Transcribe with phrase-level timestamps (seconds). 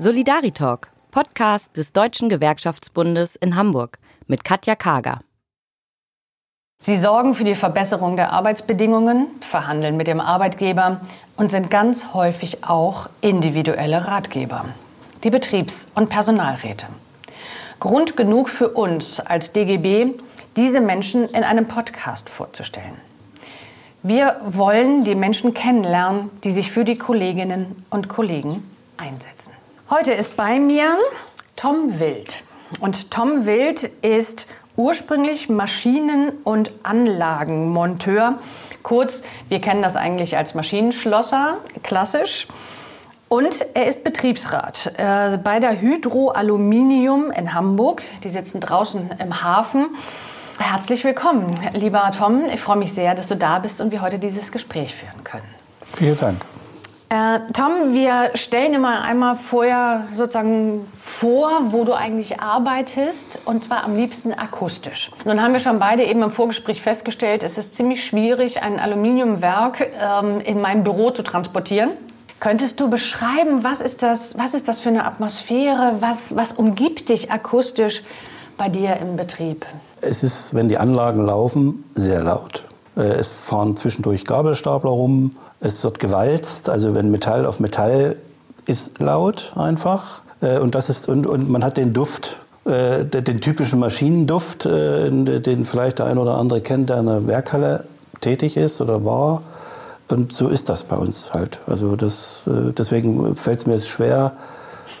[0.00, 5.22] Solidaritalk, Podcast des Deutschen Gewerkschaftsbundes in Hamburg mit Katja Kager.
[6.80, 11.00] Sie sorgen für die Verbesserung der Arbeitsbedingungen, verhandeln mit dem Arbeitgeber
[11.36, 14.66] und sind ganz häufig auch individuelle Ratgeber,
[15.24, 16.86] die Betriebs- und Personalräte.
[17.80, 20.12] Grund genug für uns als DGB,
[20.54, 22.94] diese Menschen in einem Podcast vorzustellen.
[24.04, 28.62] Wir wollen die Menschen kennenlernen, die sich für die Kolleginnen und Kollegen
[28.96, 29.57] einsetzen.
[29.90, 30.98] Heute ist bei mir
[31.56, 32.42] Tom Wild.
[32.78, 34.46] Und Tom Wild ist
[34.76, 38.38] ursprünglich Maschinen- und Anlagenmonteur.
[38.82, 42.48] Kurz, wir kennen das eigentlich als Maschinenschlosser, klassisch.
[43.30, 48.02] Und er ist Betriebsrat äh, bei der Hydro Aluminium in Hamburg.
[48.24, 49.96] Die sitzen draußen im Hafen.
[50.58, 52.44] Herzlich willkommen, lieber Tom.
[52.52, 55.48] Ich freue mich sehr, dass du da bist und wir heute dieses Gespräch führen können.
[55.94, 56.42] Vielen Dank.
[57.10, 63.84] Äh, Tom, wir stellen immer einmal vorher sozusagen vor, wo du eigentlich arbeitest, und zwar
[63.84, 65.10] am liebsten akustisch.
[65.24, 69.90] Nun haben wir schon beide eben im Vorgespräch festgestellt, es ist ziemlich schwierig, ein Aluminiumwerk
[70.00, 71.92] ähm, in mein Büro zu transportieren.
[72.40, 77.08] Könntest du beschreiben, was ist das, was ist das für eine Atmosphäre, was, was umgibt
[77.08, 78.02] dich akustisch
[78.58, 79.64] bei dir im Betrieb?
[80.02, 82.64] Es ist, wenn die Anlagen laufen, sehr laut.
[82.98, 88.16] Äh, es fahren zwischendurch Gabelstapler rum, es wird gewalzt, also wenn Metall auf Metall
[88.66, 90.22] ist laut einfach.
[90.40, 95.64] Äh, und, das ist, und, und man hat den Duft, äh, den typischen Maschinenduft, den
[95.64, 97.84] vielleicht der ein oder andere kennt, der in der Werkhalle
[98.20, 99.42] tätig ist oder war.
[100.08, 101.60] Und so ist das bei uns halt.
[101.66, 104.32] Also das, deswegen fällt es mir schwer,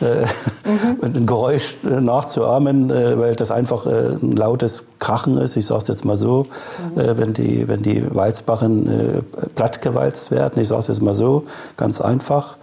[0.00, 1.14] mhm.
[1.14, 5.56] ein Geräusch nachzuahmen, weil das einfach ein lautes Krachen ist.
[5.56, 6.46] Ich sage es jetzt mal so,
[6.94, 7.18] mhm.
[7.18, 10.60] wenn die, wenn die Walzbarren plattgewalzt werden.
[10.60, 11.44] Ich sage es jetzt mal so,
[11.76, 12.56] ganz einfach.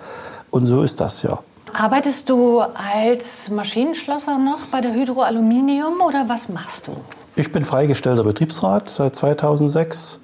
[0.52, 1.40] Und so ist das ja.
[1.74, 6.94] Arbeitest du als Maschinenschlosser noch bei der Hydro Aluminium oder was machst du?
[7.36, 10.20] Ich bin freigestellter Betriebsrat seit 2006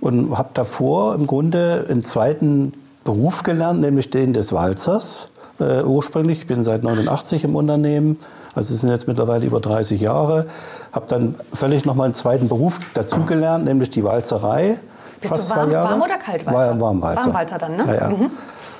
[0.00, 2.72] und habe davor im Grunde einen zweiten
[3.04, 5.26] Beruf gelernt, nämlich den des Walzers
[5.60, 6.40] äh, ursprünglich.
[6.40, 8.18] Ich bin seit 89 im Unternehmen,
[8.54, 10.46] also es sind jetzt mittlerweile über 30 Jahre.
[10.92, 14.78] Habe dann völlig nochmal einen zweiten Beruf dazugelernt, nämlich die Walzerei.
[15.20, 15.90] Bist fast du warm, zwei Jahre.
[15.90, 16.70] warm oder Kaltwalzer?
[16.70, 17.26] War, Warmwalzer.
[17.26, 17.84] Warmwalzer dann, ne?
[17.86, 18.08] Ja, ja.
[18.08, 18.30] Mhm.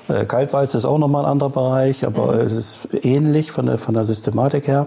[0.08, 2.40] Äh, Kaltwalzer ist auch nochmal ein anderer Bereich, aber mhm.
[2.40, 4.86] es ist ähnlich von der, von der Systematik her.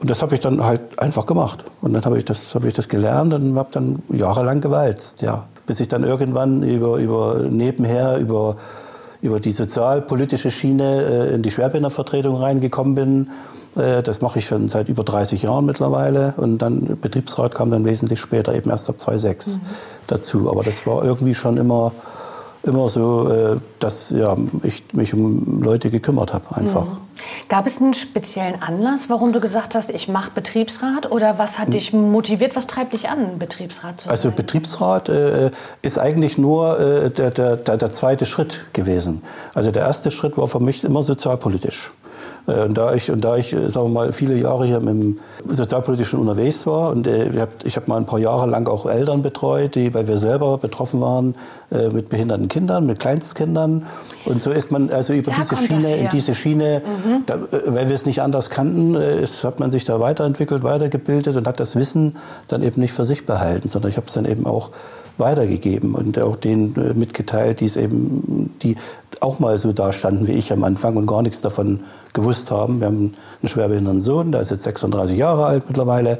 [0.00, 1.64] Und das habe ich dann halt einfach gemacht.
[1.82, 5.44] Und dann habe ich, das, hab ich das gelernt und habe dann jahrelang gewalzt, ja.
[5.66, 8.56] Bis ich dann irgendwann über, über nebenher, über
[9.22, 13.30] über die sozialpolitische Schiene äh, in die Schwerbehindervertretung reingekommen bin.
[13.76, 16.34] Äh, das mache ich schon seit über 30 Jahren mittlerweile.
[16.36, 19.60] Und dann Betriebsrat kam dann wesentlich später, eben erst ab 2006 mhm.
[20.06, 20.50] dazu.
[20.50, 21.92] Aber das war irgendwie schon immer
[22.62, 26.84] immer so, äh, dass ja, ich mich um Leute gekümmert habe einfach.
[26.84, 26.98] Mhm.
[27.48, 31.10] Gab es einen speziellen Anlass, warum du gesagt hast, ich mache Betriebsrat?
[31.10, 32.56] Oder was hat dich motiviert?
[32.56, 34.30] Was treibt dich an, Betriebsrat zu also sein?
[34.30, 35.50] Also Betriebsrat äh,
[35.82, 39.22] ist eigentlich nur äh, der, der, der, zweite Schritt gewesen.
[39.54, 41.90] Also der erste Schritt war für mich immer sozialpolitisch.
[42.46, 46.18] Äh, und da ich, und da ich sagen wir mal, viele Jahre hier im Sozialpolitischen
[46.20, 49.74] unterwegs war und äh, ich habe hab mal ein paar Jahre lang auch Eltern betreut,
[49.74, 51.34] die, weil wir selber betroffen waren
[51.70, 53.86] äh, mit behinderten Kindern, mit Kleinstkindern.
[54.24, 57.22] Und so ist man also über da diese Schiene, in diese Schiene, mhm.
[57.26, 61.46] da, weil wir es nicht anders kannten, ist, hat man sich da weiterentwickelt, weitergebildet und
[61.46, 62.16] hat das Wissen
[62.48, 64.70] dann eben nicht für sich behalten, sondern ich habe es dann eben auch
[65.20, 68.76] weitergegeben und auch denen äh, mitgeteilt, die es eben, die
[69.20, 71.80] auch mal so dastanden wie ich am Anfang und gar nichts davon
[72.12, 72.80] gewusst haben.
[72.80, 76.18] Wir haben einen schwerbehinderten Sohn, der ist jetzt 36 Jahre alt mittlerweile.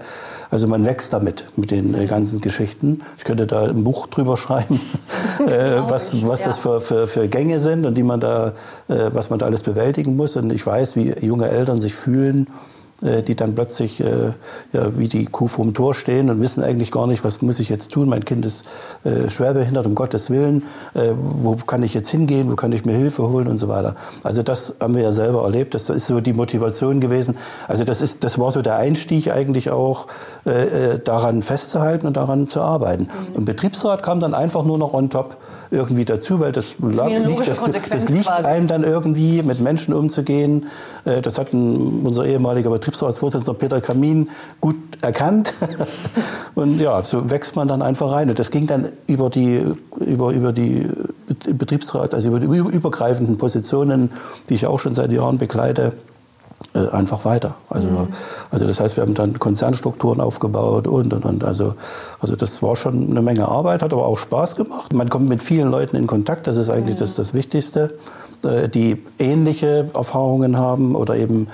[0.50, 3.00] Also man wächst damit mit den äh, ganzen Geschichten.
[3.16, 4.80] Ich könnte da ein Buch drüber schreiben,
[5.46, 6.46] äh, was, was ja.
[6.46, 8.52] das für, für, für Gänge sind und die man da,
[8.88, 10.36] was man da alles bewältigen muss.
[10.36, 14.32] Und ich weiß, wie junge Eltern sich fühlen, äh, die dann plötzlich äh,
[14.72, 17.68] ja, wie die Kuh vorm Tor stehen und wissen eigentlich gar nicht, was muss ich
[17.68, 18.08] jetzt tun.
[18.08, 18.64] Mein Kind ist
[19.04, 20.64] äh, schwerbehindert, um Gottes Willen.
[20.94, 22.50] Äh, wo kann ich jetzt hingehen?
[22.50, 23.94] Wo kann ich mir Hilfe holen und so weiter.
[24.22, 25.74] Also das haben wir ja selber erlebt.
[25.74, 27.36] Das ist so die Motivation gewesen.
[27.68, 30.06] Also das, ist, das war so der Einstieg eigentlich auch,
[30.44, 33.04] äh, äh daran festzuhalten und daran zu arbeiten.
[33.04, 33.36] Mhm.
[33.36, 35.36] Und Betriebsrat kam dann einfach nur noch on top
[35.70, 40.66] irgendwie dazu, weil das, das, liegt, das, das liegt einem dann irgendwie, mit Menschen umzugehen.
[41.04, 44.30] Äh, das hat ein, unser ehemaliger Betriebsratsvorsitzender Peter Kamin
[44.60, 45.54] gut erkannt.
[46.54, 48.30] Und ja, so wächst man dann einfach rein.
[48.30, 49.62] Und das ging dann über die,
[49.98, 50.88] über, über die
[51.52, 54.10] Betriebsrat, also über die übergreifenden Positionen,
[54.48, 55.92] die ich auch schon seit Jahren begleite,
[56.74, 57.54] äh, einfach weiter.
[57.68, 58.09] Also, mhm.
[58.51, 61.45] also das heißt, wir haben dann Konzernstrukturen aufgebaut und und und.
[61.45, 61.74] Also,
[62.21, 64.92] also das war schon eine Menge Arbeit, hat aber auch Spaß gemacht.
[64.92, 67.01] Man kommt mit vielen Leuten in Kontakt, das ist eigentlich mhm.
[67.01, 67.95] das, das Wichtigste.
[68.45, 71.48] äh, die ähnliche Erfahrungen haben oder eben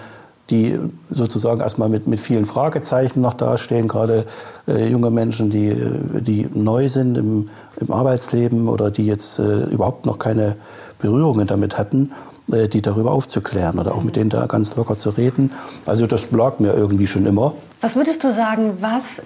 [0.50, 0.79] die
[1.11, 4.26] sozusagen erstmal mit, mit vielen Fragezeichen noch dastehen, gerade
[4.69, 5.75] äh, junge Menschen, die,
[6.20, 7.49] die neu sind im,
[7.81, 10.55] im Arbeitsleben oder die jetzt äh, überhaupt noch keine
[11.00, 12.12] Berührungen damit hatten,
[12.48, 15.52] die darüber aufzuklären oder auch mit denen da ganz locker zu reden.
[15.84, 17.54] Also das lag mir irgendwie schon immer.
[17.81, 19.22] Was würdest du sagen, was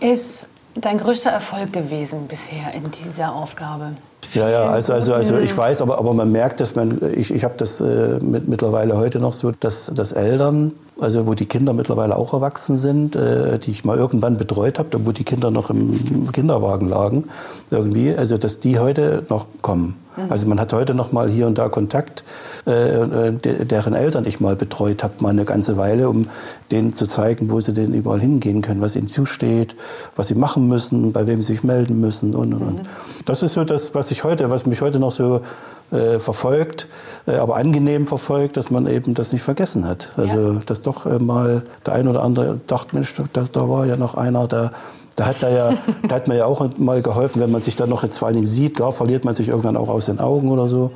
[0.00, 3.92] ist dein größter Erfolg gewesen bisher in dieser Aufgabe?
[4.34, 7.44] Ja, ja, also, also, also ich weiß, aber, aber man merkt, dass man, ich, ich
[7.44, 11.72] habe das äh, mit, mittlerweile heute noch so, dass, dass Eltern, also wo die Kinder
[11.72, 15.70] mittlerweile auch erwachsen sind, äh, die ich mal irgendwann betreut habe, wo die Kinder noch
[15.70, 17.24] im Kinderwagen lagen,
[17.70, 19.96] irgendwie, also dass die heute noch kommen.
[20.16, 20.30] Mhm.
[20.30, 22.24] Also man hat heute noch mal hier und da Kontakt
[22.66, 26.26] äh, deren Eltern ich mal betreut habe, mal eine ganze Weile, um
[26.70, 29.74] denen zu zeigen, wo sie denn überall hingehen können, was ihnen zusteht,
[30.16, 32.74] was sie machen müssen, bei wem sie sich melden müssen und und und.
[32.82, 32.88] Mhm.
[33.24, 35.40] Das ist so das, was ich heute, was mich heute noch so
[35.90, 36.88] äh, verfolgt,
[37.26, 40.12] äh, aber angenehm verfolgt, dass man eben das nicht vergessen hat.
[40.16, 40.60] Also ja.
[40.66, 44.14] dass doch äh, mal der ein oder andere dachte, Mensch, da, da war ja noch
[44.14, 44.72] einer, der
[45.16, 45.72] da hat, er ja,
[46.08, 48.36] da hat mir ja auch mal geholfen, wenn man sich dann noch jetzt vor allen
[48.36, 50.92] Dingen sieht, klar verliert man sich irgendwann auch aus den Augen oder so.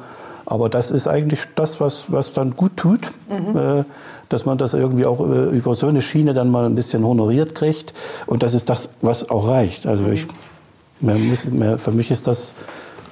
[0.46, 3.56] Aber das ist eigentlich das, was, was dann gut tut, mhm.
[3.56, 3.84] äh,
[4.28, 7.54] dass man das irgendwie auch äh, über so eine Schiene dann mal ein bisschen honoriert
[7.54, 7.94] kriegt.
[8.26, 9.86] Und das ist das, was auch reicht.
[9.86, 10.26] Also ich,
[11.00, 12.52] mehr muss, mehr, für mich ist das,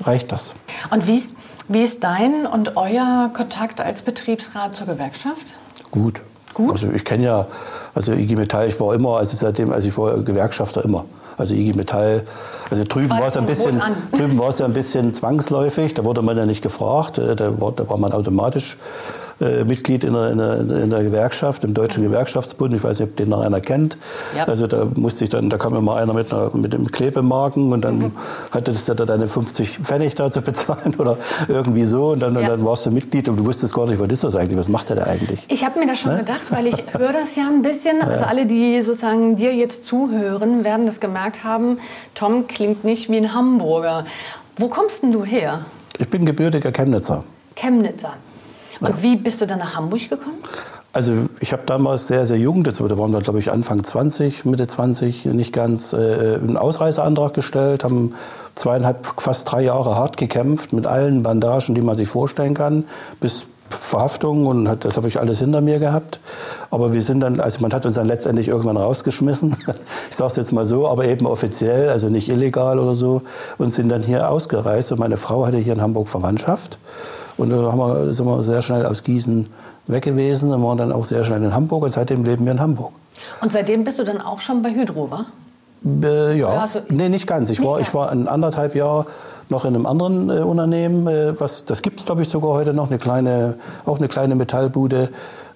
[0.05, 0.55] reicht das.
[0.91, 1.35] Und wie ist,
[1.71, 5.47] wie ist dein und euer Kontakt als Betriebsrat zur Gewerkschaft?
[5.93, 6.21] Gut.
[6.53, 6.73] Gut?
[6.73, 7.47] Also ich kenne ja,
[7.95, 11.05] also IG Metall, ich war immer, also seitdem, also ich war Gewerkschafter immer.
[11.37, 12.27] Also IG Metall,
[12.71, 13.81] also drüben war es ein bisschen,
[14.13, 15.95] drüben war es ja ein bisschen zwangsläufig.
[15.95, 17.19] Da wurde man ja nicht gefragt.
[17.19, 18.77] Äh, da war, da war man automatisch
[19.41, 22.75] äh, Mitglied in der, in, der, in der, Gewerkschaft, im Deutschen Gewerkschaftsbund.
[22.75, 23.97] Ich weiß nicht, ob den noch einer kennt.
[24.37, 24.45] Ja.
[24.45, 27.83] Also da musste ich dann, da kam immer einer mit, einer, mit dem Klebemarken und
[27.83, 28.13] dann mhm.
[28.51, 31.17] hatte das ja da deine 50 Pfennig da zu bezahlen oder
[31.49, 32.11] irgendwie so.
[32.11, 32.41] Und dann, ja.
[32.41, 34.69] und dann warst du Mitglied und du wusstest gar nicht, was ist das eigentlich, was
[34.69, 35.41] macht der da eigentlich?
[35.49, 36.19] Ich habe mir das schon ne?
[36.19, 38.03] gedacht, weil ich höre das ja ein bisschen.
[38.03, 41.79] Also alle, die sozusagen dir jetzt zuhören, werden das gemerkt haben.
[42.15, 44.05] Tom klingt nicht wie ein Hamburger.
[44.57, 45.65] Wo kommst denn du her?
[45.99, 47.25] Ich bin gebürtiger Chemnitzer.
[47.57, 48.15] Chemnitzer.
[48.81, 50.39] Und wie bist du dann nach Hamburg gekommen?
[50.93, 54.67] Also ich habe damals sehr, sehr jung, das waren wir glaube ich Anfang 20, Mitte
[54.67, 58.15] 20, nicht ganz, äh, einen Ausreiseantrag gestellt, haben
[58.55, 62.85] zweieinhalb, fast drei Jahre hart gekämpft mit allen Bandagen, die man sich vorstellen kann,
[63.21, 66.21] bis Verhaftung und hat, das habe ich alles hinter mir gehabt.
[66.71, 69.57] Aber wir sind dann, also man hat uns dann letztendlich irgendwann rausgeschmissen.
[70.11, 73.23] Ich sage es jetzt mal so, aber eben offiziell, also nicht illegal oder so,
[73.59, 74.91] und sind dann hier ausgereist.
[74.91, 76.80] Und meine Frau hatte hier in Hamburg Verwandtschaft.
[77.37, 79.47] Und da haben wir, sind wir sehr schnell aus Gießen
[79.87, 82.61] weg gewesen und waren dann auch sehr schnell in Hamburg und seitdem leben wir in
[82.61, 82.93] Hamburg.
[83.41, 85.27] Und seitdem bist du dann auch schon bei Hydro, wa?
[86.03, 87.51] Äh, ja, nee, nicht ganz.
[87.51, 87.89] Ich, nicht war, ganz.
[87.89, 89.07] ich war ein anderthalb Jahr
[89.49, 92.73] noch in einem anderen äh, Unternehmen, äh, was, das gibt es glaube ich sogar heute
[92.73, 93.55] noch, eine kleine,
[93.85, 95.11] auch eine kleine Metallbude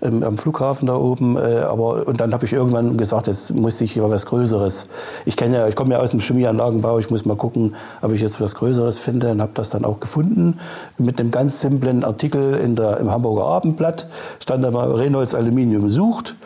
[0.04, 1.36] ähm, am Flughafen da oben.
[1.36, 4.88] Äh, aber, und dann habe ich irgendwann gesagt, jetzt muss ich hier was Größeres.
[5.24, 8.20] Ich kenne ja, ich komme ja aus dem Chemieanlagenbau, ich muss mal gucken, ob ich
[8.20, 10.58] jetzt was Größeres finde und habe das dann auch gefunden.
[10.98, 14.08] Mit einem ganz simplen Artikel in der, im Hamburger Abendblatt
[14.42, 16.36] stand da mal Reynolds Aluminium sucht.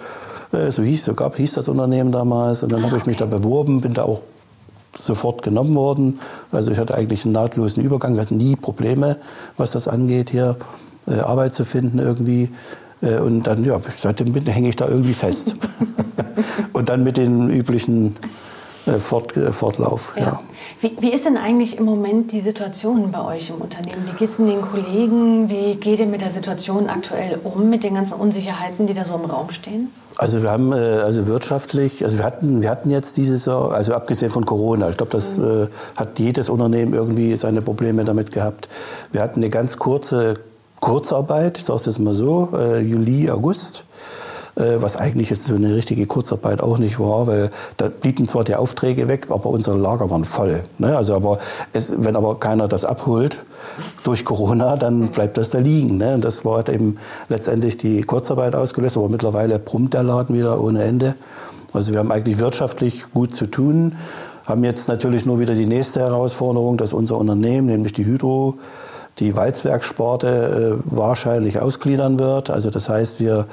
[0.52, 2.62] Äh, so hieß, so gab, hieß das Unternehmen damals.
[2.62, 4.20] Und dann habe ich mich da beworben, bin da auch
[4.98, 6.20] sofort genommen worden.
[6.50, 9.16] Also ich hatte eigentlich einen nahtlosen Übergang, wir hatten nie Probleme,
[9.56, 10.56] was das angeht, hier
[11.06, 12.50] äh, Arbeit zu finden irgendwie.
[13.02, 15.54] Äh, und dann, ja, seitdem hänge ich da irgendwie fest.
[16.72, 18.16] und dann mit den üblichen
[18.86, 20.14] äh, Fort, äh, Fortlauf.
[20.16, 20.22] Ja.
[20.22, 20.40] ja.
[20.80, 24.04] Wie, wie, ist denn eigentlich im Moment die Situation bei euch im Unternehmen?
[24.06, 25.48] Wie geht es den Kollegen?
[25.48, 29.14] Wie geht ihr mit der Situation aktuell um, mit den ganzen Unsicherheiten, die da so
[29.14, 29.90] im Raum stehen?
[30.16, 34.30] Also wir haben also wirtschaftlich, also wir hatten, wir hatten jetzt dieses Jahr, also abgesehen
[34.30, 35.68] von Corona, ich glaube, das mhm.
[35.96, 38.68] hat jedes Unternehmen irgendwie seine Probleme damit gehabt.
[39.12, 40.38] Wir hatten eine ganz kurze
[40.80, 43.84] Kurzarbeit, ich sage es jetzt mal so, äh, Juli, August,
[44.58, 48.44] äh, was eigentlich jetzt so eine richtige Kurzarbeit auch nicht war, weil da blieben zwar
[48.44, 50.62] die Aufträge weg, aber unsere Lager waren voll.
[50.78, 50.96] Ne?
[50.96, 51.38] Also aber
[51.72, 53.38] es, wenn aber keiner das abholt
[54.02, 55.98] durch Corona, dann bleibt das da liegen.
[55.98, 56.14] Ne?
[56.14, 56.96] Und das war halt eben
[57.28, 61.14] letztendlich die Kurzarbeit ausgelöst, aber mittlerweile brummt der Laden wieder ohne Ende.
[61.72, 63.96] Also wir haben eigentlich wirtschaftlich gut zu tun,
[64.46, 68.54] haben jetzt natürlich nur wieder die nächste Herausforderung, dass unser Unternehmen, nämlich die Hydro,
[69.18, 72.50] die Walzwerksparte äh, wahrscheinlich ausgliedern wird.
[72.50, 73.46] Also das heißt, wir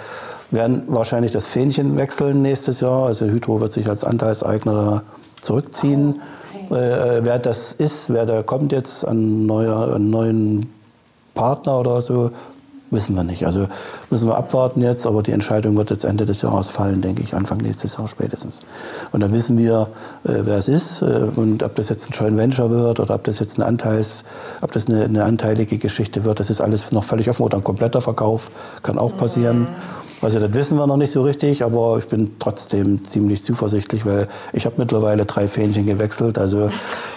[0.51, 3.05] werden wahrscheinlich das Fähnchen wechseln nächstes Jahr.
[3.07, 5.03] Also Hydro wird sich als Anteilseigner da
[5.41, 6.21] zurückziehen.
[6.69, 7.17] Oh, okay.
[7.17, 10.69] äh, wer das ist, wer da kommt jetzt, an neuer, an neuen
[11.33, 12.31] Partner oder so,
[12.91, 13.45] wissen wir nicht.
[13.45, 13.67] Also
[14.09, 17.33] müssen wir abwarten jetzt, aber die Entscheidung wird jetzt Ende des Jahres fallen, denke ich,
[17.33, 18.61] Anfang nächstes Jahr spätestens.
[19.11, 19.89] Und dann wissen wir,
[20.23, 23.23] äh, wer es ist äh, und ob das jetzt ein Joint Venture wird oder ob
[23.23, 24.23] das jetzt ein Anteils,
[24.61, 27.63] ob das eine, eine anteilige Geschichte wird, das ist alles noch völlig offen oder ein
[27.63, 28.51] kompletter Verkauf,
[28.83, 29.61] kann auch passieren.
[29.61, 29.67] Mhm.
[30.21, 34.27] Also das wissen wir noch nicht so richtig, aber ich bin trotzdem ziemlich zuversichtlich, weil
[34.53, 36.69] ich habe mittlerweile drei Fähnchen gewechselt, also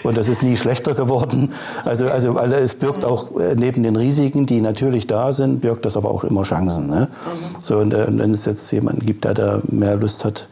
[0.03, 1.53] und das ist nie schlechter geworden.
[1.85, 5.97] Also also es birgt auch äh, neben den Risiken, die natürlich da sind, birgt das
[5.97, 6.87] aber auch immer Chancen.
[6.87, 7.07] Ne?
[7.09, 7.61] Mhm.
[7.61, 10.47] So und, äh, und wenn es jetzt jemanden gibt, der da mehr Lust hat,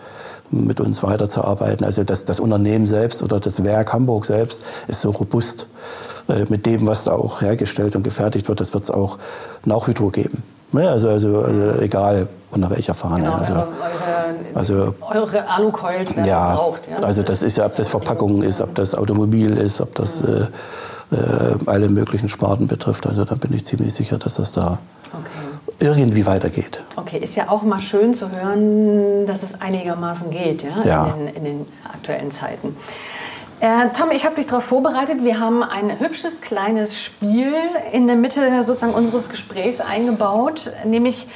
[0.50, 1.86] mit uns weiterzuarbeiten.
[1.86, 5.68] Also das, das Unternehmen selbst oder das Werk Hamburg selbst ist so robust
[6.30, 8.62] äh, mit dem, was da auch hergestellt und gefertigt wird.
[8.62, 9.18] Das wird es auch
[9.66, 10.44] nach Hydro geben.
[10.72, 10.90] Ne?
[10.90, 13.24] Also, also, also egal unter welcher Fahne.
[13.24, 13.68] Genau, also, eure,
[14.54, 16.90] also, eure Alucoils werden ja, gebraucht.
[16.90, 17.06] Ja?
[17.06, 20.48] Also das ist ja, ob das Verpackung ist, ob das Automobil ist, ob das äh,
[21.12, 21.18] äh,
[21.66, 23.08] alle möglichen Sparten betrifft.
[23.08, 24.80] Also da bin ich ziemlich sicher, dass das da
[25.14, 25.88] okay.
[25.88, 26.84] irgendwie weitergeht.
[26.96, 31.06] Okay, ist ja auch mal schön zu hören, dass es einigermaßen geht ja, ja.
[31.08, 32.76] In, den, in den aktuellen Zeiten.
[33.60, 35.24] Äh, Tom, ich habe dich darauf vorbereitet.
[35.24, 37.54] Wir haben ein hübsches kleines Spiel
[37.92, 41.28] in der Mitte sozusagen unseres Gesprächs eingebaut, nämlich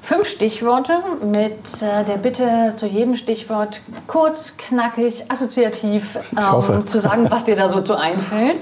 [0.00, 7.30] fünf Stichworte mit äh, der Bitte zu jedem Stichwort kurz, knackig, assoziativ ähm, zu sagen,
[7.30, 8.58] was dir da so zu einfällt.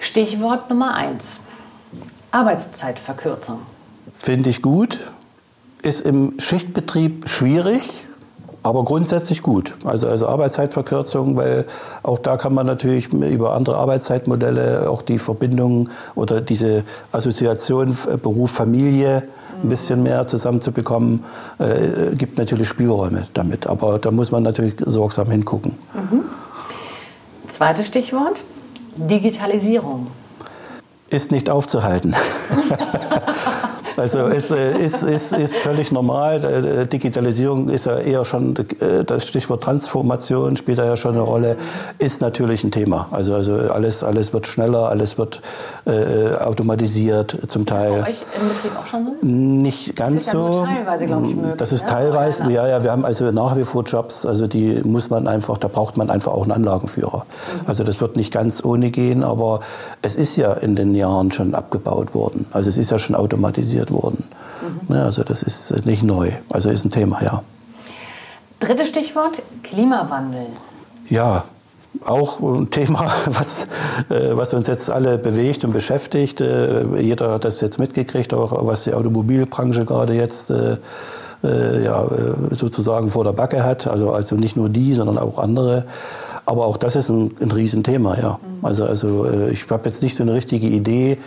[0.00, 1.40] Stichwort Nummer eins:
[2.32, 3.60] Arbeitszeitverkürzung.
[4.18, 4.98] Finde ich gut.
[5.82, 8.04] Ist im Schichtbetrieb schwierig
[8.64, 9.74] aber grundsätzlich gut.
[9.84, 11.66] Also, also Arbeitszeitverkürzung, weil
[12.02, 18.16] auch da kann man natürlich über andere Arbeitszeitmodelle auch die Verbindung oder diese Assoziation äh,
[18.16, 19.24] Beruf, Familie
[19.62, 21.24] ein bisschen mehr zusammenzubekommen,
[21.58, 23.66] äh, gibt natürlich Spielräume damit.
[23.66, 25.76] Aber da muss man natürlich sorgsam hingucken.
[25.92, 26.20] Mhm.
[27.48, 28.44] Zweites Stichwort,
[28.96, 30.06] Digitalisierung.
[31.10, 32.16] Ist nicht aufzuhalten.
[33.96, 36.86] Also es äh, ist, ist, ist völlig normal.
[36.86, 41.56] Digitalisierung ist ja eher schon, äh, das Stichwort Transformation spielt da ja schon eine Rolle,
[41.98, 43.08] ist natürlich ein Thema.
[43.10, 45.42] Also, also alles, alles wird schneller, alles wird
[45.86, 47.92] äh, automatisiert zum Teil.
[47.92, 49.26] Ist bei euch im Betrieb auch schon so?
[49.26, 50.64] Nicht ganz das ist ja so.
[50.64, 51.54] teilweise, glaube ich, möglich.
[51.56, 51.86] Das ist ja?
[51.86, 55.58] teilweise, ja, ja, wir haben also nach wie vor Jobs, also die muss man einfach,
[55.58, 57.24] da braucht man einfach auch einen Anlagenführer.
[57.26, 57.60] Mhm.
[57.66, 59.60] Also das wird nicht ganz ohne gehen, aber
[60.02, 62.46] es ist ja in den Jahren schon abgebaut worden.
[62.52, 64.24] Also es ist ja schon automatisiert diskutiert worden.
[64.88, 64.96] Mhm.
[64.96, 67.42] also das ist nicht neu, also ist ein Thema, ja.
[68.60, 70.46] Drittes Stichwort, Klimawandel.
[71.08, 71.44] Ja,
[72.04, 73.66] auch ein Thema, was,
[74.08, 76.40] äh, was uns jetzt alle bewegt und beschäftigt.
[76.40, 80.78] Äh, jeder hat das jetzt mitgekriegt, auch was die Automobilbranche gerade jetzt äh,
[81.42, 82.06] ja,
[82.52, 83.86] sozusagen vor der Backe hat.
[83.86, 85.84] Also, also nicht nur die, sondern auch andere.
[86.46, 88.38] Aber auch das ist ein, ein Riesenthema, ja.
[88.62, 91.18] Also, also ich habe jetzt nicht so eine richtige Idee,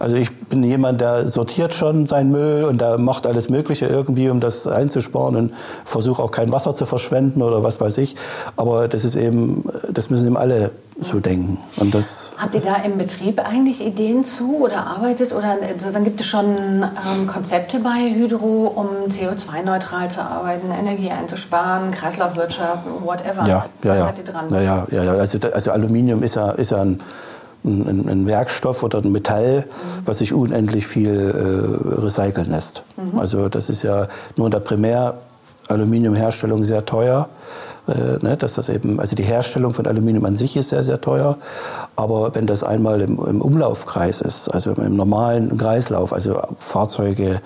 [0.00, 4.30] also ich bin jemand, der sortiert schon seinen Müll und der macht alles Mögliche irgendwie,
[4.30, 5.52] um das einzusparen und
[5.84, 8.16] versuche auch kein Wasser zu verschwenden oder was weiß ich.
[8.56, 10.70] Aber das ist eben, das müssen eben alle
[11.02, 11.58] so denken.
[11.76, 16.04] Und das, Habt ihr da im Betrieb eigentlich Ideen zu oder arbeitet oder also dann
[16.04, 23.46] gibt es schon ähm, Konzepte bei Hydro, um CO2-neutral zu arbeiten, Energie einzusparen, Kreislaufwirtschaft, whatever?
[23.46, 24.04] Ja, ja, ja.
[24.06, 24.46] Seid ihr dran?
[24.50, 25.12] Ja, ja, ja, ja.
[25.12, 27.02] Also, also Aluminium ist ja, ist ja ein
[27.64, 30.06] ein, ein, Werkstoff oder ein Metall, mhm.
[30.06, 32.84] was sich unendlich viel äh, recyceln lässt.
[32.96, 33.18] Mhm.
[33.18, 37.28] Also das ist ja nur in der Primäraluminiumherstellung sehr teuer.
[37.88, 41.00] Äh, ne, dass das eben, also die Herstellung von Aluminium an sich ist sehr, sehr
[41.00, 41.38] teuer.
[41.96, 47.40] Aber wenn das einmal im, im Umlaufkreis ist, also im normalen Kreislauf, also Fahrzeuge,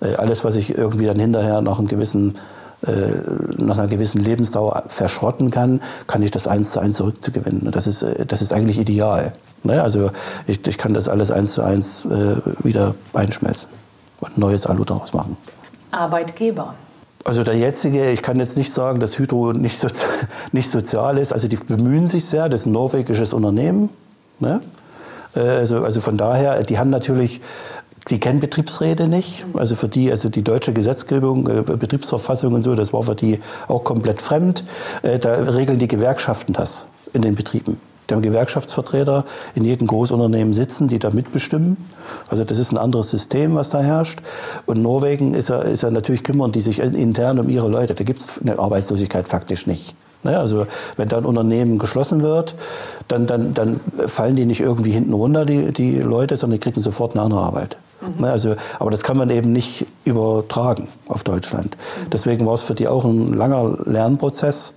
[0.00, 2.34] äh, alles, was ich irgendwie dann hinterher nach einem gewissen
[2.82, 7.70] nach einer gewissen Lebensdauer verschrotten kann, kann ich das eins zu eins zurückzugewinnen.
[7.72, 9.32] Das ist, äh, das ist eigentlich ideal.
[9.64, 9.82] Ne?
[9.82, 10.10] Also
[10.46, 13.68] ich, ich kann das alles eins zu eins äh, wieder einschmelzen
[14.20, 15.36] und neues Alu daraus machen.
[15.90, 16.74] Arbeitgeber.
[17.24, 20.04] Also der jetzige, ich kann jetzt nicht sagen, dass Hydro nicht, sozi
[20.52, 21.32] nicht sozial ist.
[21.32, 23.90] Also die bemühen sich sehr, das ist ein norwegisches Unternehmen.
[24.38, 24.60] Ne?
[25.34, 27.40] Also, also von daher, die haben natürlich
[28.10, 29.44] die kennen Betriebsräte nicht.
[29.54, 33.40] Also für die, also die deutsche Gesetzgebung, äh, Betriebsverfassung und so, das war für die
[33.68, 34.64] auch komplett fremd.
[35.02, 37.80] Äh, da regeln die Gewerkschaften das in den Betrieben.
[38.08, 39.24] Die haben Gewerkschaftsvertreter
[39.54, 41.76] in jedem Großunternehmen sitzen, die da mitbestimmen.
[42.28, 44.20] Also das ist ein anderes System, was da herrscht.
[44.64, 47.94] Und Norwegen ist ja, ist ja natürlich kümmern die sich intern um ihre Leute.
[47.94, 49.94] Da gibt es eine Arbeitslosigkeit faktisch nicht.
[50.22, 50.38] Ne?
[50.38, 52.54] Also wenn da ein Unternehmen geschlossen wird,
[53.08, 56.80] dann, dann, dann fallen die nicht irgendwie hinten runter, die, die Leute, sondern die kriegen
[56.80, 57.76] sofort eine andere Arbeit.
[58.00, 58.24] Mhm.
[58.24, 61.76] Also, aber das kann man eben nicht übertragen auf Deutschland.
[62.12, 64.74] Deswegen war es für die auch ein langer Lernprozess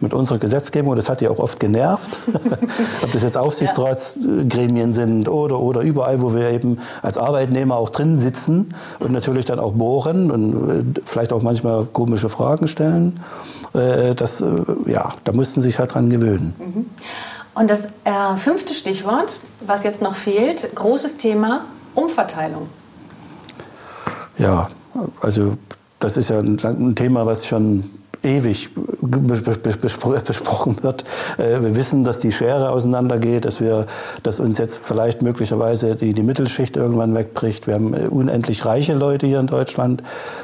[0.00, 0.96] mit unserer Gesetzgebung.
[0.96, 2.18] Das hat die auch oft genervt.
[3.02, 8.16] Ob das jetzt Aufsichtsratsgremien sind oder, oder überall, wo wir eben als Arbeitnehmer auch drin
[8.16, 13.20] sitzen und natürlich dann auch bohren und äh, vielleicht auch manchmal komische Fragen stellen.
[13.72, 14.46] Äh, das, äh,
[14.86, 16.54] ja, da mussten sich halt dran gewöhnen.
[16.58, 16.86] Mhm.
[17.54, 22.68] Und das äh, fünfte Stichwort, was jetzt noch fehlt, großes Thema, Umverteilung.
[24.38, 24.68] Ja,
[25.20, 25.56] also
[26.00, 27.84] das ist ja ein, Thema, was schon
[28.22, 28.70] ewig
[29.02, 31.04] besprochen wird.
[31.36, 33.86] Äh, wir wissen, dass die Schere auseinandergeht, dass wir,
[34.22, 37.66] dass uns jetzt vielleicht möglicherweise die, die Mittelschicht irgendwann wegbricht.
[37.66, 40.02] Wir haben äh, unendlich reiche Leute hier in Deutschland,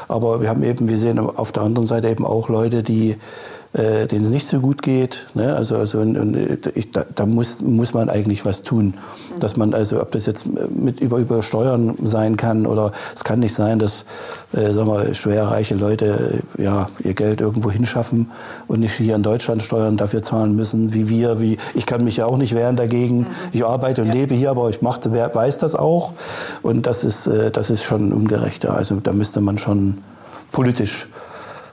[0.08, 3.16] aber wir haben eben, wir sehen auf der anderen Seite eben auch Leute, die
[3.72, 5.26] äh, denen es nicht so gut geht.
[5.34, 5.54] Ne?
[5.54, 6.36] Also, also und, und
[6.74, 8.94] ich, da, da, muss, muss man eigentlich was tun.
[9.38, 13.38] Dass man also, ob das jetzt mit über, über Steuern sein kann oder es kann
[13.38, 14.04] nicht sein, dass
[14.52, 18.32] äh, sagen wir, schwerreiche Leute ja, ihr Geld irgendwo hinschaffen
[18.66, 21.40] und nicht hier in Deutschland Steuern dafür zahlen müssen, wie wir.
[21.40, 23.20] Wie, ich kann mich ja auch nicht wehren dagegen.
[23.20, 23.26] Mhm.
[23.52, 24.14] Ich arbeite und ja.
[24.14, 26.12] lebe hier, aber ich machte, wer weiß das auch.
[26.62, 28.74] Und das ist, äh, das ist schon ungerechter.
[28.74, 29.98] Also da müsste man schon
[30.50, 31.29] politisch äh,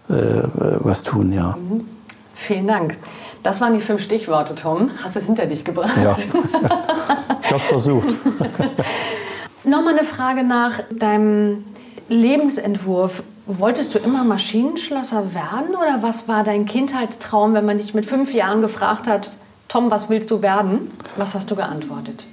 [0.08, 1.58] was tun, ja.
[1.58, 1.86] Mhm.
[2.34, 2.98] Vielen Dank.
[3.44, 4.90] Das waren die fünf Stichworte, Tom.
[5.04, 5.96] Hast du es hinter dich gebracht?
[6.04, 6.16] Ja,
[7.42, 8.10] ich habe es versucht.
[9.64, 11.64] Nochmal eine Frage nach deinem
[12.10, 13.24] Lebensentwurf.
[13.46, 18.34] Wolltest du immer Maschinenschlosser werden oder was war dein Kindheitstraum, wenn man dich mit fünf
[18.34, 19.30] Jahren gefragt hat,
[19.70, 20.92] Tom, was willst du werden?
[21.16, 22.26] Was hast du geantwortet?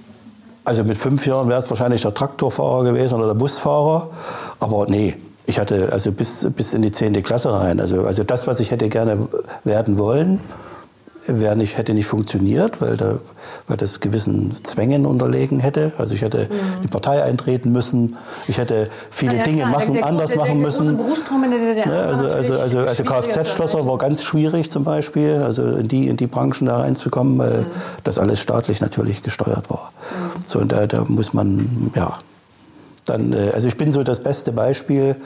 [0.64, 4.10] Also mit fünf Jahren wäre es wahrscheinlich der Traktorfahrer gewesen oder der Busfahrer.
[4.60, 5.14] Aber nee,
[5.46, 7.22] ich hatte also bis, bis in die 10.
[7.22, 7.80] Klasse rein.
[7.80, 9.28] Also, also das, was ich hätte gerne
[9.64, 10.40] werden wollen,
[11.26, 13.18] wäre nicht, hätte nicht funktioniert, weil, da,
[13.66, 15.92] weil das gewissen Zwängen unterlegen hätte.
[15.96, 16.82] Also ich hätte mhm.
[16.82, 20.58] die Partei eintreten müssen, ich hätte viele ja, Dinge klar, machen, der, anders der, machen
[20.58, 20.98] der, müssen.
[21.86, 26.16] Ja, also also, also, also Kfz-Schlosser war ganz schwierig zum Beispiel, also in die, in
[26.16, 27.66] die Branchen da reinzukommen, weil mhm.
[28.02, 29.92] das alles staatlich natürlich gesteuert war.
[30.10, 30.42] Mhm.
[30.44, 32.18] So, und da, da muss man, ja,
[33.04, 35.16] dann, äh, also ich bin so das beste Beispiel,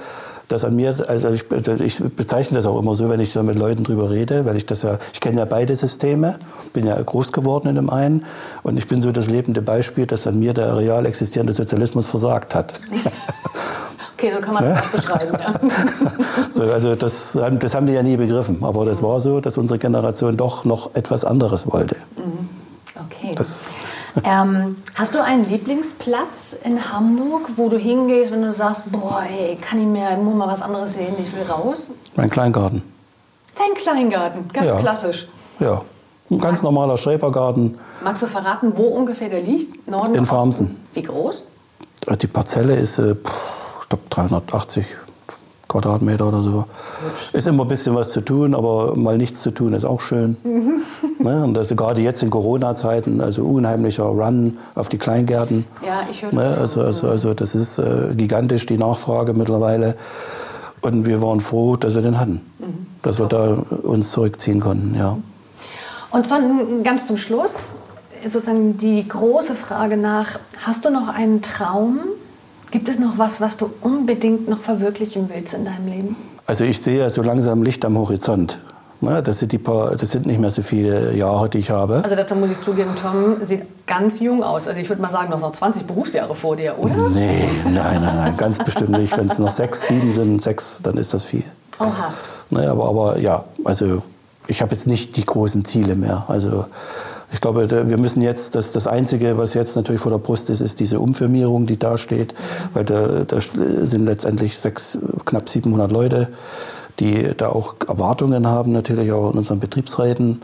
[0.49, 1.44] dass an mir, also ich,
[1.80, 4.64] ich, bezeichne das auch immer so, wenn ich da mit Leuten drüber rede, weil ich
[4.64, 6.38] das ja, ich kenne ja beide Systeme,
[6.73, 8.25] bin ja groß geworden in dem einen
[8.62, 12.54] und ich bin so das lebende Beispiel, dass an mir der real existierende Sozialismus versagt
[12.54, 12.80] hat.
[14.20, 15.38] Okay, so kann man das auch beschreiben.
[15.38, 15.54] Ja.
[16.50, 19.78] so, also das, das haben wir ja nie begriffen, aber das war so, dass unsere
[19.78, 21.95] Generation doch noch etwas anderes wollte.
[22.17, 22.49] Mhm.
[22.97, 23.34] Okay.
[23.36, 23.67] Das,
[24.25, 29.56] ähm, hast du einen Lieblingsplatz in Hamburg, wo du hingehst, wenn du sagst, boah, ey,
[29.56, 31.88] kann ich mir, muss mal was anderes sehen, ich will raus?
[32.16, 32.82] Mein Kleingarten.
[33.56, 34.78] Dein Kleingarten, ganz ja.
[34.78, 35.28] klassisch.
[35.60, 35.82] Ja,
[36.30, 37.78] ein ganz normaler Schrebergarten.
[38.02, 39.88] Magst du verraten, wo ungefähr der liegt?
[39.88, 40.76] Norden in Farmsen.
[40.94, 41.42] Wie groß?
[42.21, 44.86] Die Parzelle ist, äh, ich glaube, 380
[45.68, 46.64] Quadratmeter oder so.
[47.32, 50.36] Ist immer ein bisschen was zu tun, aber mal nichts zu tun ist auch schön.
[51.19, 51.45] Ne?
[51.45, 55.65] Und das gerade jetzt in Corona-Zeiten, also unheimlicher Run auf die Kleingärten.
[55.85, 56.57] Ja, ich höre ne?
[56.59, 59.97] also, also, also das ist äh, gigantisch, die Nachfrage mittlerweile.
[60.81, 62.41] Und wir waren froh, dass wir den hatten.
[62.59, 62.87] Mhm.
[63.02, 65.17] Dass wir da uns zurückziehen konnten, ja.
[66.11, 67.83] Und dann ganz zum Schluss
[68.25, 72.00] sozusagen die große Frage nach, hast du noch einen Traum,
[72.71, 76.17] Gibt es noch was, was du unbedingt noch verwirklichen willst in deinem Leben?
[76.47, 78.61] Also ich sehe so langsam Licht am Horizont.
[79.00, 82.00] Das sind, die paar, das sind nicht mehr so viele Jahre, die ich habe.
[82.02, 84.67] Also dazu muss ich zugeben, Tom sieht ganz jung aus.
[84.67, 87.08] Also ich würde mal sagen, du hast noch 20 Berufsjahre vor dir, oder?
[87.15, 89.17] Nee, nein, nein, nein, ganz bestimmt nicht.
[89.17, 91.45] Wenn es noch sechs, sieben sind, sechs, dann ist das viel.
[91.78, 92.13] Oha.
[92.50, 94.02] Naja, aber, aber ja, also
[94.49, 96.25] ich habe jetzt nicht die großen Ziele mehr.
[96.26, 96.65] Also
[97.32, 100.61] ich glaube, wir müssen jetzt, das, das Einzige, was jetzt natürlich vor der Brust ist,
[100.61, 102.34] ist diese Umfirmierung, die da steht,
[102.73, 106.28] weil da, da sind letztendlich sechs, knapp 700 Leute,
[107.00, 110.43] die da auch Erwartungen haben, natürlich auch in unseren Betriebsräten.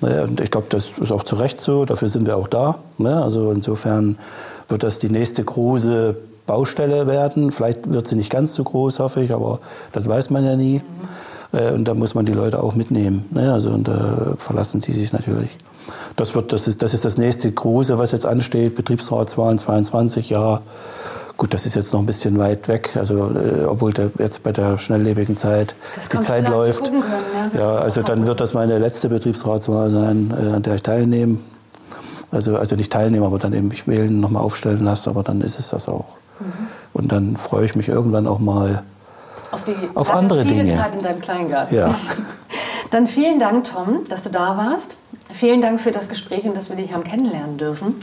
[0.00, 2.78] Und ich glaube, das ist auch zu Recht so, dafür sind wir auch da.
[2.98, 3.22] Ne?
[3.22, 4.18] Also insofern
[4.68, 6.16] wird das die nächste große
[6.46, 7.50] Baustelle werden.
[7.50, 9.60] Vielleicht wird sie nicht ganz so groß, hoffe ich, aber
[9.92, 10.80] das weiß man ja nie.
[11.52, 13.24] Äh, und da muss man die Leute auch mitnehmen.
[13.30, 13.52] Ne?
[13.52, 15.50] Also und da verlassen die sich natürlich.
[16.16, 18.74] Das, wird, das, ist, das ist das nächste Große, was jetzt ansteht.
[18.74, 20.60] Betriebsratswahlen 22, ja.
[21.36, 24.52] Gut, das ist jetzt noch ein bisschen weit weg, also äh, obwohl der, jetzt bei
[24.52, 25.74] der schnelllebigen Zeit
[26.10, 26.86] die Zeit läuft.
[26.86, 27.04] Können,
[27.52, 31.38] ja, ja also dann wird das meine letzte Betriebsratswahl sein, äh, an der ich teilnehme.
[32.30, 35.58] Also, also nicht teilnehme, aber dann eben mich wählen, nochmal aufstellen lasse, aber dann ist
[35.58, 36.06] es das auch.
[36.40, 36.52] Mhm.
[36.94, 38.82] Und dann freue ich mich irgendwann auch mal
[39.50, 40.74] auf, die, auf andere Dinge.
[40.74, 41.76] Zeit in deinem Kleingarten.
[41.76, 41.94] Ja.
[42.90, 44.96] dann vielen Dank, Tom, dass du da warst.
[45.32, 47.96] Vielen Dank für das Gespräch und dass wir dich haben kennenlernen dürfen.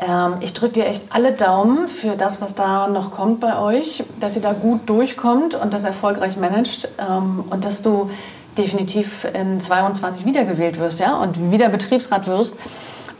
[0.00, 4.02] Ähm, ich drücke dir echt alle Daumen für das, was da noch kommt bei euch,
[4.18, 8.10] dass ihr da gut durchkommt und das erfolgreich managt ähm, und dass du
[8.56, 12.56] definitiv in 22 wiedergewählt wirst ja, und wieder Betriebsrat wirst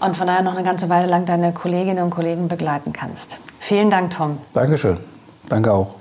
[0.00, 3.38] und von daher noch eine ganze Weile lang deine Kolleginnen und Kollegen begleiten kannst.
[3.58, 4.38] Vielen Dank, Tom.
[4.52, 4.98] Dankeschön.
[5.48, 5.99] Danke auch.